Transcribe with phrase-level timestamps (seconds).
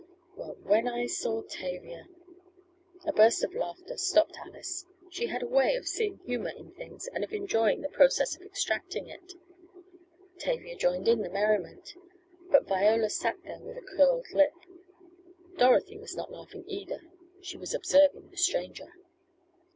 [0.35, 2.07] Well, when I saw Tavia"
[3.05, 4.87] A burst of laughter stopped Alice.
[5.11, 8.41] She had a way of seeing humor in things and of enjoying the process of
[8.41, 9.33] extracting it.
[10.39, 11.93] Tavia joined her in the merriment,
[12.49, 14.53] but Viola sat there with a curled lip.
[15.59, 17.01] Dorothy was not laughing either
[17.39, 18.93] she was observing the stranger.